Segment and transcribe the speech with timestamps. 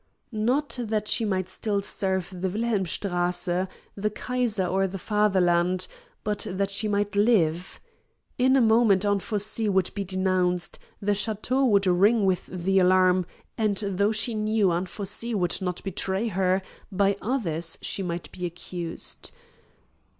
[0.31, 5.85] Not that she might still serve the Wilhelmstrasse, the Kaiser, or the Fatherland;
[6.23, 7.79] but that she might live.
[8.39, 13.27] In a moment Anfossi would be denounced, the château would ring with the alarm,
[13.59, 19.31] and, though she knew Anfossi would not betray her, by others she might be accused.